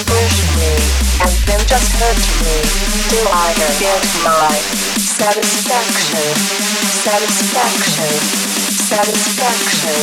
[0.00, 0.72] and push me,
[1.20, 2.56] and then just hurt me,
[3.08, 4.56] till I get my
[4.96, 6.32] satisfaction,
[7.04, 8.14] satisfaction,
[8.88, 10.00] satisfaction,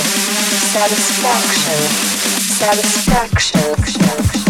[0.76, 1.82] satisfaction,
[2.58, 3.68] satisfaction.
[3.74, 4.47] satisfaction.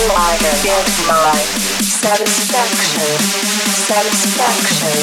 [0.00, 1.36] liner gives my
[1.84, 3.12] satisfaction,
[3.84, 4.96] satisfaction,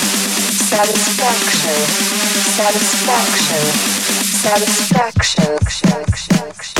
[0.65, 1.81] satisfaction,
[2.57, 3.99] satisfaction.
[5.79, 6.78] satisfaction.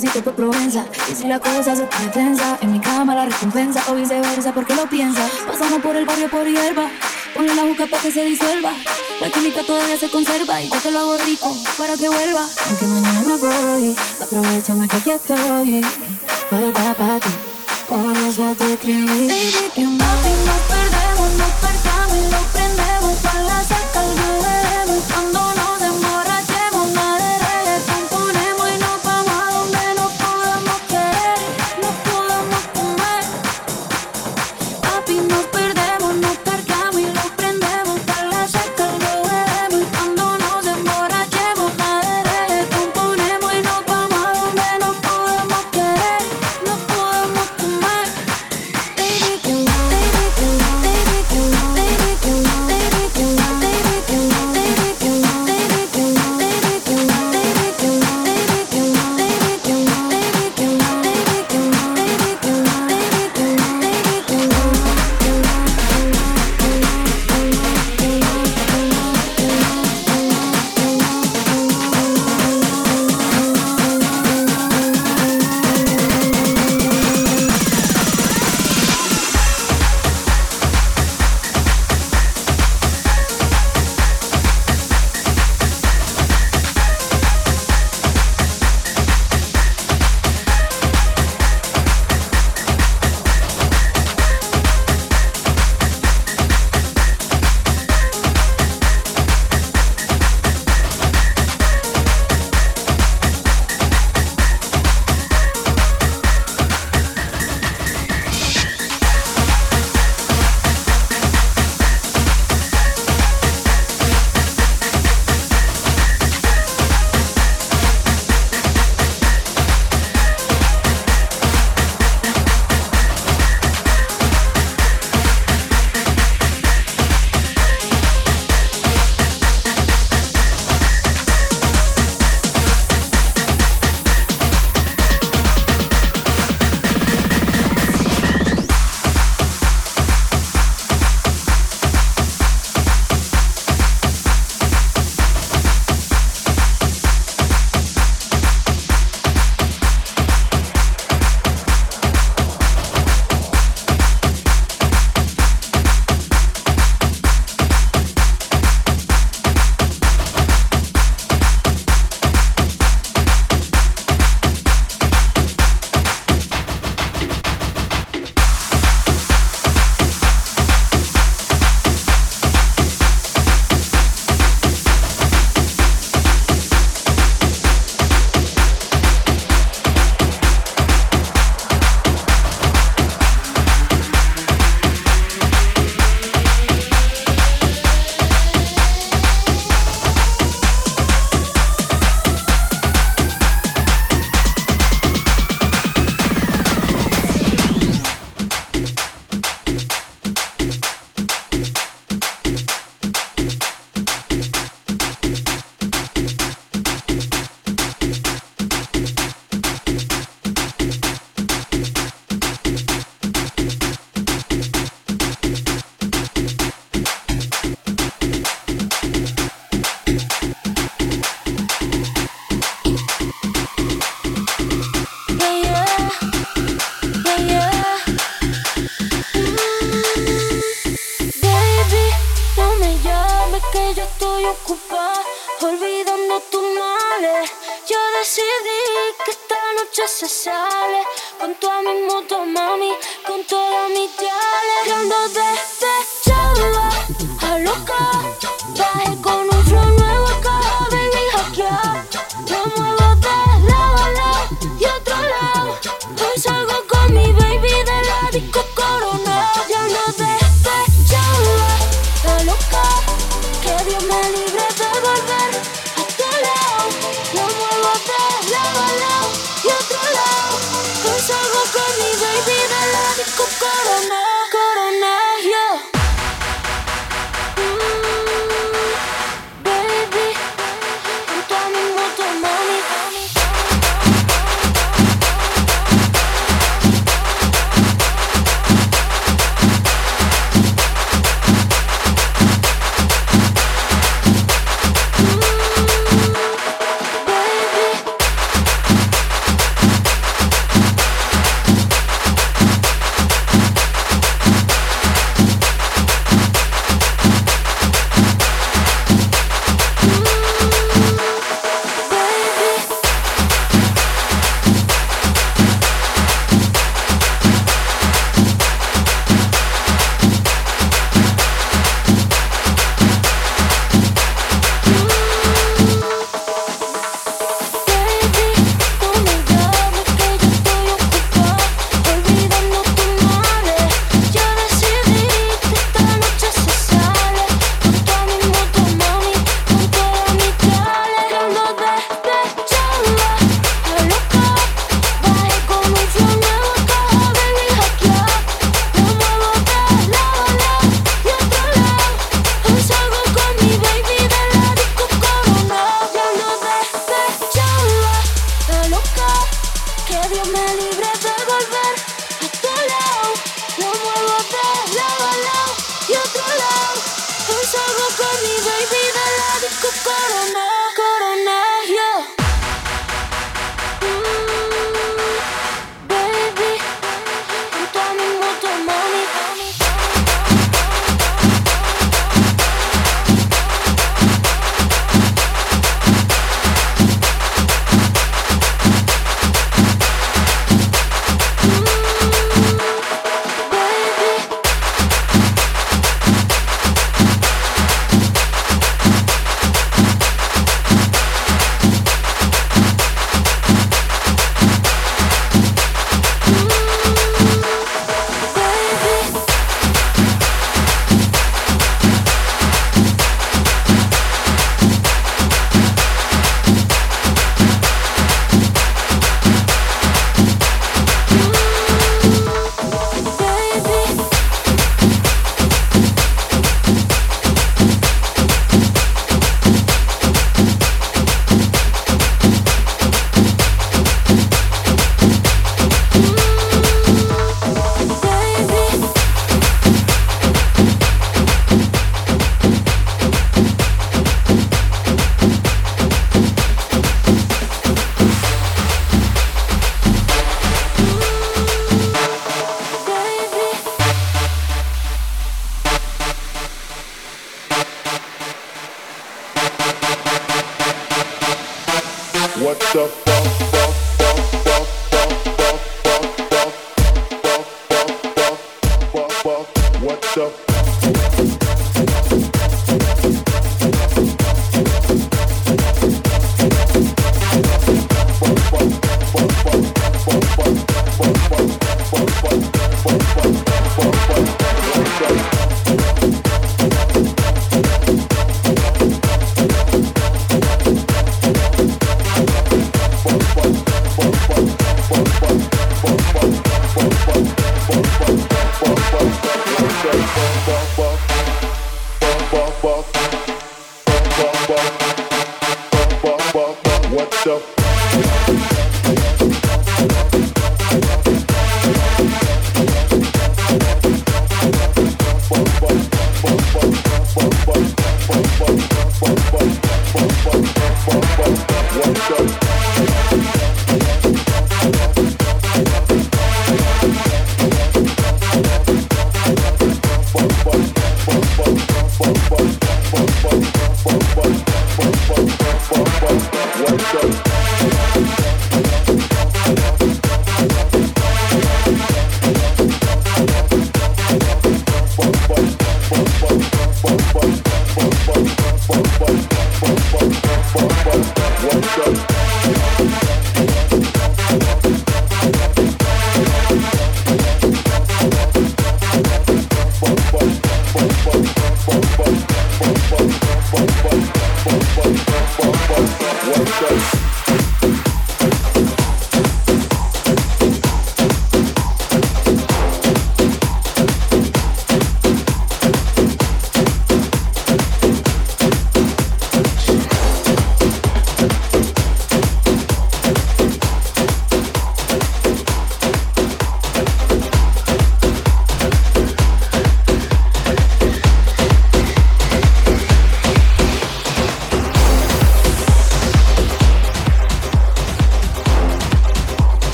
[0.00, 0.84] necesito provenza.
[1.10, 4.88] Y si la cosa se pone en mi cama la recompensa o viceversa, porque lo
[4.88, 5.28] piensa.
[5.46, 6.90] Pasamos por el barrio por hierba,
[7.34, 8.72] ponle la juca para que se disuelva.
[9.20, 12.46] La química todavía se conserva y yo te lo hago rico para que vuelva.
[12.68, 15.84] Aunque mañana no voy, aprovechame que aquí estoy.
[16.50, 17.28] Para ti,
[17.88, 19.99] por eso te escribí.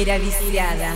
[0.00, 0.94] era viciada.